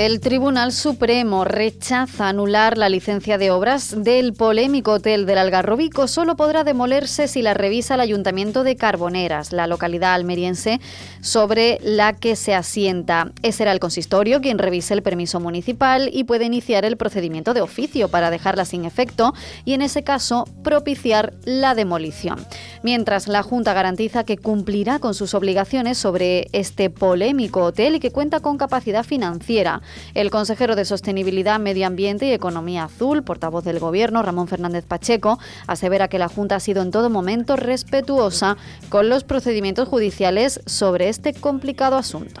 El 0.00 0.20
Tribunal 0.20 0.72
Supremo 0.72 1.44
rechaza 1.44 2.30
anular 2.30 2.78
la 2.78 2.88
licencia 2.88 3.36
de 3.36 3.50
obras 3.50 4.02
del 4.02 4.32
polémico 4.32 4.92
hotel 4.92 5.26
del 5.26 5.36
Algarrobico. 5.36 6.08
Solo 6.08 6.36
podrá 6.36 6.64
demolerse 6.64 7.28
si 7.28 7.42
la 7.42 7.52
revisa 7.52 7.96
el 7.96 8.00
Ayuntamiento 8.00 8.64
de 8.64 8.76
Carboneras, 8.76 9.52
la 9.52 9.66
localidad 9.66 10.14
almeriense 10.14 10.80
sobre 11.20 11.78
la 11.82 12.14
que 12.14 12.34
se 12.34 12.54
asienta. 12.54 13.30
Ese 13.42 13.58
será 13.58 13.72
el 13.72 13.78
consistorio 13.78 14.40
quien 14.40 14.56
revise 14.56 14.94
el 14.94 15.02
permiso 15.02 15.38
municipal 15.38 16.08
y 16.10 16.24
puede 16.24 16.46
iniciar 16.46 16.86
el 16.86 16.96
procedimiento 16.96 17.52
de 17.52 17.60
oficio 17.60 18.08
para 18.08 18.30
dejarla 18.30 18.64
sin 18.64 18.86
efecto 18.86 19.34
y 19.66 19.74
en 19.74 19.82
ese 19.82 20.02
caso 20.02 20.48
propiciar 20.64 21.34
la 21.44 21.74
demolición. 21.74 22.38
Mientras 22.82 23.28
la 23.28 23.42
Junta 23.42 23.74
garantiza 23.74 24.24
que 24.24 24.38
cumplirá 24.38 24.98
con 24.98 25.12
sus 25.12 25.34
obligaciones 25.34 25.98
sobre 25.98 26.48
este 26.52 26.88
polémico 26.88 27.64
hotel 27.64 27.96
y 27.96 28.00
que 28.00 28.12
cuenta 28.12 28.40
con 28.40 28.56
capacidad 28.56 29.04
financiera. 29.04 29.82
El 30.14 30.30
consejero 30.30 30.76
de 30.76 30.84
Sostenibilidad, 30.84 31.60
Medio 31.60 31.86
Ambiente 31.86 32.26
y 32.26 32.32
Economía 32.32 32.84
Azul, 32.84 33.22
portavoz 33.22 33.64
del 33.64 33.78
Gobierno, 33.78 34.22
Ramón 34.22 34.48
Fernández 34.48 34.84
Pacheco, 34.84 35.38
asevera 35.66 36.08
que 36.08 36.18
la 36.18 36.28
Junta 36.28 36.56
ha 36.56 36.60
sido 36.60 36.82
en 36.82 36.90
todo 36.90 37.10
momento 37.10 37.56
respetuosa 37.56 38.56
con 38.88 39.08
los 39.08 39.24
procedimientos 39.24 39.88
judiciales 39.88 40.60
sobre 40.66 41.08
este 41.08 41.34
complicado 41.34 41.96
asunto. 41.96 42.40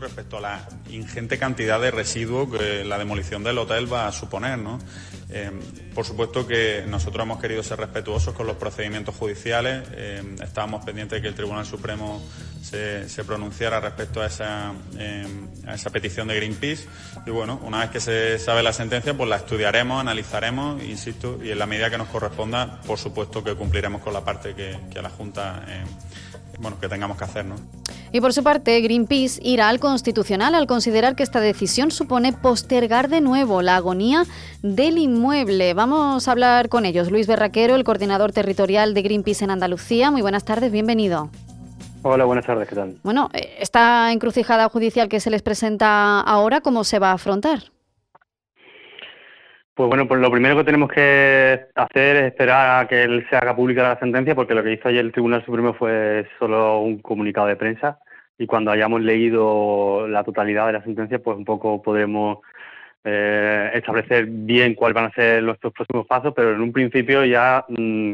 respecto 0.00 0.38
a 0.38 0.40
la 0.40 0.68
ingente 0.90 1.38
cantidad 1.38 1.80
de 1.80 1.90
residuos 1.90 2.50
que 2.50 2.84
la 2.84 2.98
demolición 2.98 3.42
del 3.42 3.58
hotel 3.58 3.90
va 3.90 4.06
a 4.06 4.12
suponer. 4.12 4.58
¿no? 4.58 4.78
Eh, 5.28 5.50
por 5.94 6.04
supuesto 6.04 6.46
que 6.46 6.84
nosotros 6.86 7.24
hemos 7.24 7.40
querido 7.40 7.62
ser 7.62 7.78
respetuosos 7.78 8.34
con 8.34 8.46
los 8.46 8.56
procedimientos 8.56 9.14
judiciales. 9.14 9.82
Eh, 9.92 10.22
estábamos 10.42 10.84
pendientes 10.84 11.16
de 11.16 11.22
que 11.22 11.28
el 11.28 11.34
Tribunal 11.34 11.66
Supremo 11.66 12.22
se, 12.62 13.06
pronunciara 13.24 13.80
respecto 13.80 14.22
a 14.22 14.26
esa, 14.26 14.72
eh, 14.98 15.26
a 15.66 15.74
esa 15.74 15.90
petición 15.90 16.28
de 16.28 16.36
Greenpeace. 16.36 16.86
Y 17.26 17.30
bueno, 17.30 17.60
una 17.64 17.80
vez 17.80 17.90
que 17.90 18.00
se 18.00 18.38
sabe 18.38 18.62
la 18.62 18.72
sentencia, 18.72 19.16
pues 19.16 19.28
la 19.28 19.36
estudiaremos, 19.36 20.00
analizaremos, 20.00 20.82
insisto, 20.82 21.40
y 21.42 21.50
en 21.50 21.58
la 21.58 21.66
medida 21.66 21.90
que 21.90 21.98
nos 21.98 22.08
corresponda, 22.08 22.80
por 22.82 22.98
supuesto 22.98 23.42
que 23.42 23.54
cumpliremos 23.54 24.02
con 24.02 24.12
la 24.12 24.24
parte 24.24 24.54
que, 24.54 24.78
que 24.92 25.02
la 25.02 25.10
Junta 25.10 25.64
bueno, 26.58 26.78
que 26.80 26.88
tengamos 26.88 27.16
que 27.16 27.24
hacer. 27.24 27.44
¿no? 27.44 27.56
Y 28.12 28.20
por 28.20 28.32
su 28.32 28.42
parte, 28.42 28.80
Greenpeace 28.80 29.40
irá 29.42 29.68
al 29.68 29.80
Constitucional 29.80 30.54
al 30.54 30.66
considerar 30.66 31.16
que 31.16 31.22
esta 31.22 31.40
decisión 31.40 31.90
supone 31.90 32.32
postergar 32.32 33.08
de 33.08 33.20
nuevo 33.20 33.62
la 33.62 33.76
agonía 33.76 34.24
del 34.62 34.98
inmueble. 34.98 35.74
Vamos 35.74 36.28
a 36.28 36.32
hablar 36.32 36.68
con 36.68 36.86
ellos. 36.86 37.10
Luis 37.10 37.26
Berraquero, 37.26 37.74
el 37.74 37.84
coordinador 37.84 38.32
territorial 38.32 38.94
de 38.94 39.02
Greenpeace 39.02 39.44
en 39.44 39.50
Andalucía. 39.50 40.10
Muy 40.10 40.22
buenas 40.22 40.44
tardes, 40.44 40.72
bienvenido. 40.72 41.30
Hola, 42.02 42.24
buenas 42.24 42.46
tardes, 42.46 42.68
¿qué 42.68 42.76
tal? 42.76 42.96
Bueno, 43.02 43.30
eh, 43.32 43.56
esta 43.58 44.12
encrucijada 44.12 44.68
judicial 44.68 45.08
que 45.08 45.18
se 45.18 45.28
les 45.28 45.42
presenta 45.42 46.20
ahora, 46.20 46.60
¿cómo 46.60 46.84
se 46.84 47.00
va 47.00 47.10
a 47.10 47.14
afrontar? 47.14 47.64
Pues 49.76 49.90
bueno, 49.90 50.08
pues 50.08 50.22
lo 50.22 50.30
primero 50.30 50.56
que 50.56 50.64
tenemos 50.64 50.90
que 50.90 51.66
hacer 51.74 52.16
es 52.16 52.24
esperar 52.28 52.80
a 52.82 52.88
que 52.88 53.02
él 53.02 53.26
se 53.28 53.36
haga 53.36 53.54
pública 53.54 53.82
la 53.82 53.98
sentencia, 53.98 54.34
porque 54.34 54.54
lo 54.54 54.64
que 54.64 54.72
hizo 54.72 54.88
ayer 54.88 55.04
el 55.04 55.12
Tribunal 55.12 55.44
Supremo 55.44 55.74
fue 55.74 56.26
solo 56.38 56.80
un 56.80 57.02
comunicado 57.02 57.46
de 57.46 57.56
prensa. 57.56 57.98
Y 58.38 58.46
cuando 58.46 58.70
hayamos 58.70 59.02
leído 59.02 60.08
la 60.08 60.24
totalidad 60.24 60.66
de 60.68 60.72
la 60.72 60.82
sentencia, 60.82 61.18
pues 61.18 61.36
un 61.36 61.44
poco 61.44 61.82
podremos 61.82 62.38
eh, 63.04 63.70
establecer 63.74 64.24
bien 64.26 64.74
cuáles 64.74 64.94
van 64.94 65.10
a 65.10 65.14
ser 65.14 65.42
nuestros 65.42 65.74
próximos 65.74 66.06
pasos, 66.06 66.32
pero 66.34 66.54
en 66.54 66.62
un 66.62 66.72
principio 66.72 67.26
ya, 67.26 67.62
mm, 67.68 68.12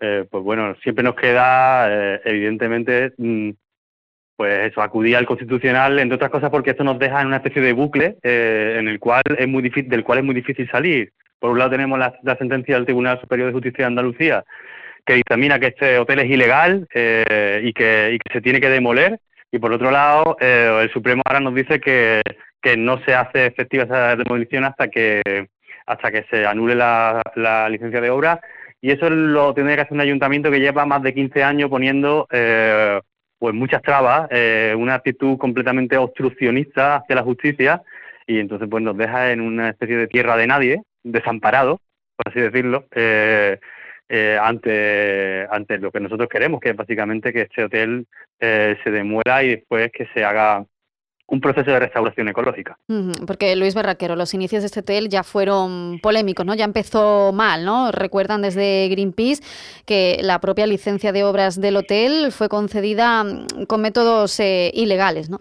eh, 0.00 0.26
pues 0.30 0.42
bueno, 0.42 0.74
siempre 0.82 1.04
nos 1.04 1.14
queda, 1.14 1.88
eh, 1.90 2.22
evidentemente, 2.24 3.12
mm, 3.18 3.50
pues 4.42 4.72
eso, 4.72 4.82
acudir 4.82 5.14
al 5.16 5.24
constitucional, 5.24 6.00
entre 6.00 6.16
otras 6.16 6.32
cosas 6.32 6.50
porque 6.50 6.70
esto 6.70 6.82
nos 6.82 6.98
deja 6.98 7.20
en 7.20 7.28
una 7.28 7.36
especie 7.36 7.62
de 7.62 7.72
bucle 7.72 8.16
eh, 8.24 8.74
en 8.76 8.88
el 8.88 8.98
cual 8.98 9.22
es 9.38 9.46
muy 9.46 9.62
difícil, 9.62 9.88
del 9.88 10.02
cual 10.02 10.18
es 10.18 10.24
muy 10.24 10.34
difícil 10.34 10.68
salir. 10.68 11.12
Por 11.38 11.52
un 11.52 11.60
lado 11.60 11.70
tenemos 11.70 11.96
la, 11.96 12.36
sentencia 12.38 12.74
del 12.74 12.84
Tribunal 12.84 13.20
Superior 13.20 13.46
de 13.46 13.52
Justicia 13.52 13.84
de 13.84 13.86
Andalucía 13.86 14.44
que 15.06 15.14
dictamina 15.14 15.60
que 15.60 15.68
este 15.68 15.96
hotel 15.96 16.18
es 16.18 16.28
ilegal 16.28 16.88
eh, 16.92 17.60
y, 17.62 17.72
que, 17.72 18.18
se 18.32 18.40
tiene 18.40 18.60
que 18.60 18.68
demoler 18.68 19.20
y 19.52 19.60
por 19.60 19.72
otro 19.72 19.92
lado 19.92 20.36
eh, 20.40 20.80
el 20.82 20.90
Supremo 20.90 21.22
ahora 21.24 21.38
nos 21.38 21.54
dice 21.54 21.78
que, 21.78 22.20
que 22.60 22.76
no 22.76 22.98
se 23.04 23.14
hace 23.14 23.46
efectiva 23.46 23.84
esa 23.84 24.16
demolición 24.16 24.64
hasta 24.64 24.88
que 24.88 25.22
hasta 25.86 26.10
que 26.10 26.24
se 26.28 26.46
anule 26.46 26.74
la, 26.74 27.22
la 27.36 27.68
licencia 27.68 28.00
de 28.00 28.10
obra 28.10 28.40
y 28.80 28.90
eso 28.90 29.08
lo 29.08 29.54
tiene 29.54 29.76
que 29.76 29.82
hacer 29.82 29.92
un 29.92 30.00
ayuntamiento 30.00 30.50
que 30.50 30.58
lleva 30.58 30.84
más 30.84 31.00
de 31.04 31.14
15 31.14 31.44
años 31.44 31.70
poniendo 31.70 32.26
eh, 32.32 33.00
pues 33.42 33.56
muchas 33.56 33.82
trabas, 33.82 34.28
eh, 34.30 34.72
una 34.78 34.94
actitud 34.94 35.36
completamente 35.36 35.96
obstruccionista 35.96 36.94
hacia 36.94 37.16
la 37.16 37.24
justicia 37.24 37.82
y 38.24 38.38
entonces 38.38 38.68
pues 38.70 38.84
nos 38.84 38.96
deja 38.96 39.32
en 39.32 39.40
una 39.40 39.70
especie 39.70 39.96
de 39.96 40.06
tierra 40.06 40.36
de 40.36 40.46
nadie, 40.46 40.82
desamparado, 41.02 41.80
por 42.14 42.28
así 42.28 42.38
decirlo, 42.38 42.86
eh, 42.94 43.58
eh, 44.08 44.38
ante, 44.40 45.44
ante 45.50 45.78
lo 45.78 45.90
que 45.90 45.98
nosotros 45.98 46.28
queremos, 46.28 46.60
que 46.60 46.70
es 46.70 46.76
básicamente 46.76 47.32
que 47.32 47.40
este 47.40 47.64
hotel 47.64 48.06
se 48.38 48.90
demuela 48.92 49.42
y 49.42 49.56
después 49.56 49.90
que 49.90 50.06
se 50.14 50.24
haga 50.24 50.64
un 51.32 51.40
proceso 51.40 51.70
de 51.70 51.78
restauración 51.78 52.28
ecológica. 52.28 52.76
Porque 53.26 53.56
Luis 53.56 53.74
Berraquero, 53.74 54.16
los 54.16 54.34
inicios 54.34 54.62
de 54.62 54.66
este 54.66 54.80
hotel 54.80 55.08
ya 55.08 55.22
fueron 55.22 55.98
polémicos, 56.02 56.44
¿no? 56.44 56.54
Ya 56.54 56.66
empezó 56.66 57.32
mal, 57.32 57.64
¿no? 57.64 57.90
Recuerdan 57.90 58.42
desde 58.42 58.88
Greenpeace 58.90 59.42
que 59.86 60.18
la 60.20 60.40
propia 60.40 60.66
licencia 60.66 61.10
de 61.10 61.24
obras 61.24 61.58
del 61.58 61.78
hotel 61.78 62.32
fue 62.32 62.50
concedida 62.50 63.24
mm, 63.24 63.64
con 63.66 63.80
métodos 63.80 64.38
eh, 64.40 64.70
ilegales, 64.74 65.30
¿no? 65.30 65.40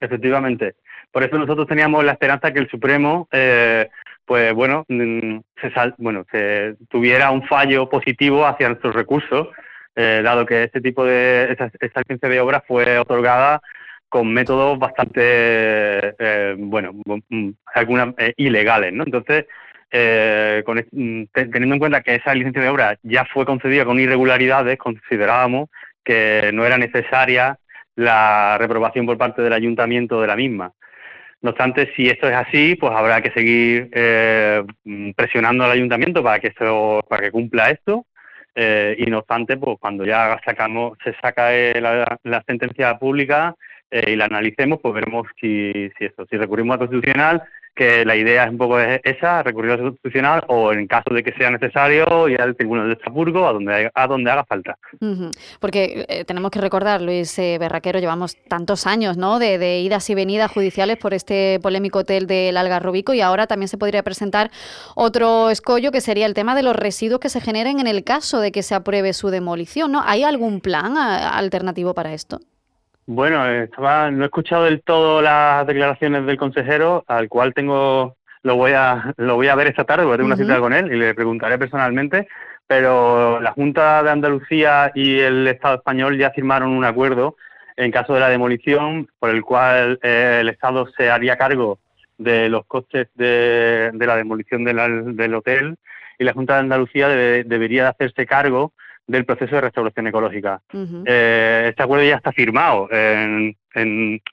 Efectivamente. 0.00 0.76
Por 1.10 1.22
eso 1.22 1.36
nosotros 1.36 1.66
teníamos 1.66 2.02
la 2.04 2.12
esperanza 2.12 2.50
que 2.50 2.60
el 2.60 2.70
Supremo, 2.70 3.28
eh, 3.32 3.90
pues 4.24 4.54
bueno, 4.54 4.86
mm, 4.88 5.40
se 5.60 5.70
bueno, 5.98 6.24
que 6.24 6.76
tuviera 6.88 7.30
un 7.32 7.46
fallo 7.46 7.86
positivo 7.90 8.46
hacia 8.46 8.68
nuestros 8.68 8.94
recursos, 8.94 9.48
eh, 9.94 10.22
dado 10.24 10.46
que 10.46 10.64
este 10.64 10.80
tipo 10.80 11.04
de 11.04 11.52
esta, 11.52 11.70
esta 11.80 12.00
licencia 12.00 12.30
de 12.30 12.40
obras 12.40 12.62
fue 12.66 12.98
otorgada 12.98 13.60
con 14.12 14.30
métodos 14.30 14.78
bastante, 14.78 15.22
eh, 16.18 16.54
bueno, 16.58 16.92
mm, 17.30 17.48
algunas 17.74 18.14
eh, 18.18 18.34
ilegales, 18.36 18.92
¿no? 18.92 19.04
Entonces, 19.04 19.46
eh, 19.90 20.62
con, 20.66 20.84
mm, 20.92 21.22
teniendo 21.32 21.76
en 21.76 21.78
cuenta 21.78 22.02
que 22.02 22.16
esa 22.16 22.34
licencia 22.34 22.60
de 22.60 22.68
obra 22.68 22.98
ya 23.02 23.24
fue 23.24 23.46
concedida 23.46 23.86
con 23.86 23.98
irregularidades, 23.98 24.76
considerábamos 24.76 25.70
que 26.04 26.50
no 26.52 26.66
era 26.66 26.76
necesaria 26.76 27.58
la 27.96 28.58
reprobación 28.58 29.06
por 29.06 29.16
parte 29.16 29.40
del 29.40 29.54
ayuntamiento 29.54 30.20
de 30.20 30.26
la 30.26 30.36
misma. 30.36 30.72
No 31.40 31.50
obstante, 31.50 31.90
si 31.96 32.06
esto 32.08 32.28
es 32.28 32.34
así, 32.34 32.74
pues 32.76 32.92
habrá 32.92 33.22
que 33.22 33.30
seguir 33.30 33.88
mm, 34.84 35.12
presionando 35.12 35.64
al 35.64 35.70
ayuntamiento 35.70 36.22
para 36.22 36.38
que 36.38 36.48
esto, 36.48 37.00
para 37.08 37.22
que 37.22 37.30
cumpla 37.30 37.70
esto. 37.70 38.04
y 38.54 39.06
no 39.06 39.20
obstante, 39.20 39.56
pues 39.56 39.78
cuando 39.80 40.04
ya 40.04 40.38
sacamos, 40.44 40.98
se 41.02 41.14
saca 41.22 41.50
la 42.24 42.42
sentencia 42.46 42.98
pública, 42.98 43.56
eh, 43.92 44.12
y 44.12 44.16
la 44.16 44.24
analicemos, 44.24 44.80
pues 44.80 44.94
veremos 44.94 45.26
si, 45.38 45.90
si 45.98 46.06
esto, 46.06 46.24
si 46.30 46.38
recurrimos 46.38 46.72
al 46.72 46.78
constitucional, 46.78 47.42
que 47.74 48.04
la 48.04 48.16
idea 48.16 48.44
es 48.44 48.50
un 48.50 48.56
poco 48.56 48.78
esa, 48.80 49.42
recurrir 49.42 49.72
al 49.72 49.80
constitucional, 49.80 50.44
o 50.48 50.72
en 50.72 50.86
caso 50.86 51.12
de 51.14 51.22
que 51.22 51.32
sea 51.32 51.50
necesario, 51.50 52.28
ir 52.28 52.40
al 52.40 52.56
Tribunal 52.56 52.86
de 52.86 52.94
Estrasburgo, 52.94 53.46
a 53.46 53.52
donde, 53.52 53.90
a 53.94 54.06
donde 54.06 54.30
haga 54.30 54.44
falta. 54.44 54.78
Porque 55.60 56.06
eh, 56.08 56.24
tenemos 56.24 56.50
que 56.50 56.60
recordar, 56.60 57.02
Luis 57.02 57.38
eh, 57.38 57.58
Berraquero, 57.58 57.98
llevamos 57.98 58.36
tantos 58.48 58.86
años 58.86 59.18
¿no? 59.18 59.38
De, 59.38 59.58
de, 59.58 59.80
idas 59.80 60.08
y 60.08 60.14
venidas 60.14 60.50
judiciales 60.50 60.96
por 60.96 61.12
este 61.12 61.60
polémico 61.62 62.00
hotel 62.00 62.26
del 62.26 62.56
Algarrobico 62.56 63.12
y 63.12 63.20
ahora 63.20 63.46
también 63.46 63.68
se 63.68 63.76
podría 63.76 64.02
presentar 64.02 64.50
otro 64.94 65.50
escollo 65.50 65.92
que 65.92 66.00
sería 66.00 66.24
el 66.24 66.34
tema 66.34 66.54
de 66.54 66.62
los 66.62 66.76
residuos 66.76 67.20
que 67.20 67.28
se 67.28 67.42
generen 67.42 67.78
en 67.78 67.86
el 67.86 68.04
caso 68.04 68.40
de 68.40 68.52
que 68.52 68.62
se 68.62 68.74
apruebe 68.74 69.12
su 69.12 69.28
demolición. 69.28 69.92
¿no? 69.92 70.02
¿Hay 70.04 70.24
algún 70.24 70.60
plan 70.60 70.96
alternativo 70.96 71.92
para 71.92 72.14
esto? 72.14 72.40
Bueno, 73.06 73.44
estaba, 73.48 74.10
no 74.10 74.22
he 74.22 74.26
escuchado 74.26 74.64
del 74.64 74.82
todo 74.82 75.22
las 75.22 75.66
declaraciones 75.66 76.24
del 76.24 76.36
consejero, 76.36 77.04
al 77.08 77.28
cual 77.28 77.52
tengo, 77.52 78.16
lo 78.42 78.56
voy 78.56 78.72
a, 78.72 79.12
lo 79.16 79.34
voy 79.34 79.48
a 79.48 79.56
ver 79.56 79.66
esta 79.66 79.84
tarde, 79.84 80.04
voy 80.04 80.14
a 80.14 80.16
tener 80.16 80.26
una 80.26 80.36
cita 80.36 80.60
con 80.60 80.72
él 80.72 80.92
y 80.92 80.96
le 80.96 81.14
preguntaré 81.14 81.58
personalmente. 81.58 82.28
Pero 82.66 83.40
la 83.40 83.52
Junta 83.52 84.02
de 84.02 84.10
Andalucía 84.10 84.92
y 84.94 85.18
el 85.18 85.46
Estado 85.48 85.76
español 85.76 86.16
ya 86.16 86.30
firmaron 86.30 86.70
un 86.70 86.84
acuerdo 86.84 87.36
en 87.76 87.90
caso 87.90 88.14
de 88.14 88.20
la 88.20 88.28
demolición, 88.28 89.08
por 89.18 89.30
el 89.30 89.42
cual 89.42 89.98
eh, 90.02 90.38
el 90.40 90.48
Estado 90.48 90.86
se 90.96 91.10
haría 91.10 91.36
cargo 91.36 91.80
de 92.18 92.48
los 92.48 92.64
costes 92.66 93.08
de, 93.14 93.90
de 93.92 94.06
la 94.06 94.16
demolición 94.16 94.64
del 94.64 95.34
hotel 95.34 95.76
y 96.18 96.24
la 96.24 96.32
Junta 96.32 96.54
de 96.54 96.60
Andalucía 96.60 97.08
debería 97.08 97.82
de 97.82 97.88
hacerse 97.88 98.26
cargo 98.26 98.72
del 99.12 99.26
proceso 99.26 99.54
de 99.54 99.60
restauración 99.60 100.06
ecológica. 100.06 100.62
Eh, 101.04 101.66
este 101.68 101.82
acuerdo 101.82 102.04
ya 102.04 102.16
está 102.16 102.32
firmado. 102.32 102.88
En, 102.90 103.54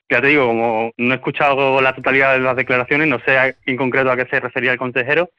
ya 0.08 0.20
te 0.20 0.26
digo, 0.26 0.46
como 0.46 0.92
no 0.96 1.12
he 1.12 1.16
escuchado 1.16 1.80
la 1.80 1.94
totalidad 1.94 2.32
de 2.32 2.40
las 2.40 2.56
declaraciones, 2.56 3.06
no 3.06 3.20
sé 3.20 3.56
en 3.66 3.76
concreto 3.76 4.10
a 4.10 4.16
qué 4.16 4.26
se 4.26 4.40
refería 4.40 4.72
el 4.72 4.78
consejero, 4.78 5.30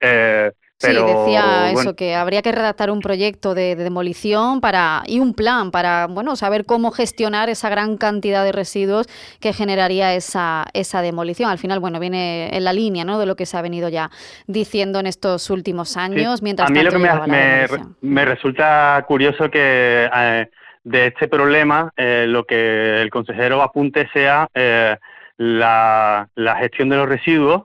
eh, 0.00 0.50
sí, 0.78 0.92
decía 0.92 1.70
eso, 1.72 1.96
que 1.96 2.14
habría 2.14 2.42
que 2.42 2.52
redactar 2.52 2.90
un 2.90 3.00
proyecto 3.00 3.54
de, 3.54 3.76
demolición 3.76 4.60
para 4.60 5.02
y 5.06 5.20
un 5.20 5.34
plan 5.34 5.70
para 5.70 6.06
bueno 6.06 6.36
saber 6.36 6.64
cómo 6.64 6.90
gestionar 6.90 7.48
esa 7.48 7.68
gran 7.68 7.96
cantidad 7.96 8.44
de 8.44 8.52
residuos 8.52 9.06
que 9.40 9.52
generaría 9.52 10.14
esa, 10.14 10.66
esa 10.72 11.02
demolición. 11.02 11.50
Al 11.50 11.58
final, 11.58 11.80
bueno, 11.80 12.00
viene 12.00 12.54
en 12.54 12.64
la 12.64 12.72
línea 12.72 13.04
¿no? 13.04 13.18
de 13.18 13.26
lo 13.26 13.36
que 13.36 13.46
se 13.46 13.56
ha 13.56 13.62
venido 13.62 13.88
ya 13.88 14.10
diciendo 14.46 15.00
en 15.00 15.06
estos 15.06 15.50
últimos 15.50 15.96
años. 15.96 16.42
Mientras 16.42 16.68
a 16.68 16.72
mí 16.72 16.82
lo 16.82 16.90
que 16.90 16.98
me, 16.98 17.66
me, 18.00 18.24
resulta 18.24 19.04
curioso 19.06 19.50
que 19.50 20.08
eh, 20.14 20.50
de 20.84 21.06
este 21.06 21.28
problema 21.28 21.92
eh, 21.96 22.26
lo 22.28 22.44
que 22.44 23.00
el 23.02 23.10
consejero 23.10 23.62
apunte 23.62 24.08
sea 24.12 24.48
eh, 24.54 24.96
la, 25.36 26.28
la 26.34 26.56
gestión 26.56 26.88
de 26.88 26.96
los 26.96 27.08
residuos 27.08 27.62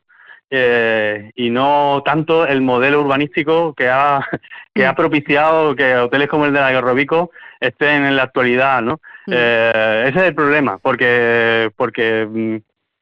eh, 0.54 1.32
y 1.36 1.50
no 1.50 2.04
tanto 2.04 2.46
el 2.46 2.62
modelo 2.62 3.00
urbanístico 3.00 3.74
que 3.74 3.88
ha, 3.88 4.20
que 4.76 4.86
ha 4.86 4.92
mm. 4.92 4.96
propiciado 4.96 5.76
que 5.76 5.96
hoteles 5.96 6.28
como 6.28 6.46
el 6.46 6.52
de 6.52 6.60
la 6.60 6.72
Garrobico 6.72 7.32
estén 7.60 8.04
en 8.04 8.18
la 8.18 8.24
actualidad, 8.24 8.82
¿no? 8.82 9.00
Mm. 9.28 9.34
Eh, 9.34 10.04
ese 10.08 10.20
es 10.20 10.24
el 10.26 10.36
problema, 10.36 10.78
porque, 10.78 11.72
porque 11.78 12.28
mm, 12.30 12.58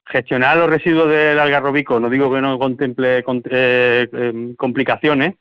gestionar 0.06 0.57
los 0.57 0.69
residuos 0.69 1.10
del 1.10 1.40
Algarrobico, 1.40 2.00
no 2.00 2.10
digo 2.10 2.31
que 2.31 2.40
no 2.40 2.60
contemple 2.60 3.24
eh, 3.50 4.07
em, 4.13 4.56
complicaciones, 4.56 5.34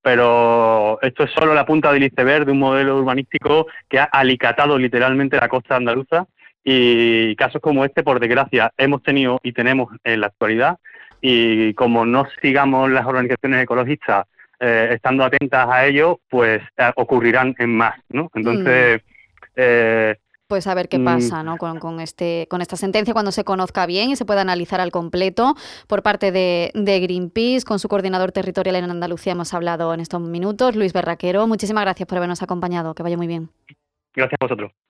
pero 0.00 1.00
esto 1.02 1.24
es 1.24 1.32
solo 1.32 1.52
la 1.52 1.66
punta 1.66 1.92
del 1.92 2.04
iceberg 2.04 2.46
de 2.46 2.52
un 2.52 2.60
modelo 2.60 2.96
urbanístico 2.96 3.66
que 3.88 3.98
ha 3.98 4.04
alicatado 4.04 4.78
literalmente 4.78 5.36
la 5.36 5.48
costa 5.48 5.74
andaluza 5.74 6.26
y 6.62 7.34
casos 7.34 7.60
como 7.60 7.84
este, 7.84 8.04
por 8.04 8.20
desgracia, 8.20 8.72
hemos 8.76 9.02
tenido 9.02 9.40
y 9.42 9.52
tenemos 9.52 9.88
en 10.04 10.20
la 10.20 10.28
actualidad 10.28 10.78
y 11.20 11.74
como 11.74 12.04
no 12.06 12.26
sigamos 12.40 12.90
las 12.90 13.06
organizaciones 13.06 13.62
ecologistas 13.62 14.26
eh, 14.60 14.90
estando 14.92 15.24
atentas 15.24 15.68
a 15.68 15.86
ello, 15.86 16.20
pues 16.28 16.62
eh, 16.76 16.92
ocurrirán 16.96 17.54
en 17.58 17.76
más, 17.76 17.94
¿no? 18.08 18.30
Entonces... 18.34 19.02
Mm. 19.02 19.06
Eh, 19.56 20.16
pues 20.48 20.68
a 20.68 20.74
ver 20.74 20.88
qué 20.88 20.98
mm. 20.98 21.04
pasa 21.04 21.42
¿no? 21.42 21.56
con, 21.56 21.80
con, 21.80 21.98
este, 21.98 22.46
con 22.48 22.62
esta 22.62 22.76
sentencia 22.76 23.12
cuando 23.12 23.32
se 23.32 23.42
conozca 23.42 23.84
bien 23.84 24.10
y 24.10 24.16
se 24.16 24.24
pueda 24.24 24.42
analizar 24.42 24.80
al 24.80 24.92
completo 24.92 25.56
por 25.88 26.02
parte 26.02 26.30
de, 26.30 26.70
de, 26.74 27.00
Greenpeace. 27.00 27.64
Con 27.64 27.80
su 27.80 27.88
coordinador 27.88 28.30
territorial 28.30 28.76
en 28.76 28.90
Andalucía 28.90 29.32
hemos 29.32 29.52
hablado 29.54 29.92
en 29.92 30.00
estos 30.00 30.20
minutos, 30.20 30.76
Luis 30.76 30.92
Berraquero. 30.92 31.46
Muchísimas 31.48 31.82
gracias 31.82 32.06
por 32.06 32.18
habernos 32.18 32.42
acompañado. 32.42 32.94
Que 32.94 33.02
vaya 33.02 33.16
muy 33.16 33.26
bien. 33.26 33.50
Gracias 34.14 34.38
a 34.40 34.44
vosotros. 34.44 34.85